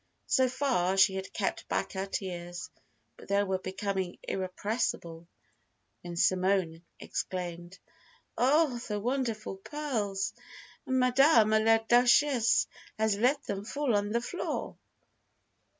[0.25, 2.71] So far, she had kept back her tears,
[3.17, 5.27] but they were becoming irrepressible
[6.01, 7.77] when Simone exclaimed:
[8.35, 10.33] "Oh, the wonderful pearls!
[10.87, 12.65] Madame la Duchesse
[12.97, 14.75] has let them fall on the floor."